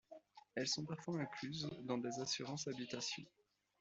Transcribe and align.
Elles 0.55 0.67
sont 0.67 0.83
parfois 0.83 1.19
incluses 1.19 1.69
dans 1.83 1.99
des 1.99 2.19
assurances-habitation. 2.19 3.23